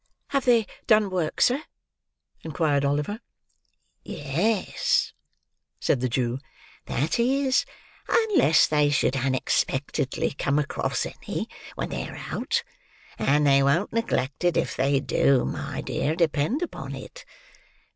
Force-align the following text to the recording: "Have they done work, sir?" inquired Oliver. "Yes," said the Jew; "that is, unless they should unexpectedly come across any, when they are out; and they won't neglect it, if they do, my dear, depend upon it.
"Have 0.29 0.45
they 0.45 0.65
done 0.87 1.11
work, 1.11 1.39
sir?" 1.41 1.61
inquired 2.41 2.83
Oliver. 2.83 3.19
"Yes," 4.03 5.13
said 5.79 5.99
the 5.99 6.09
Jew; 6.09 6.39
"that 6.87 7.19
is, 7.19 7.67
unless 8.09 8.65
they 8.65 8.89
should 8.89 9.15
unexpectedly 9.15 10.31
come 10.31 10.57
across 10.57 11.05
any, 11.05 11.47
when 11.75 11.89
they 11.89 12.09
are 12.09 12.15
out; 12.17 12.63
and 13.19 13.45
they 13.45 13.61
won't 13.61 13.93
neglect 13.93 14.43
it, 14.43 14.57
if 14.57 14.75
they 14.75 14.99
do, 14.99 15.45
my 15.45 15.81
dear, 15.81 16.15
depend 16.15 16.63
upon 16.63 16.95
it. 16.95 17.23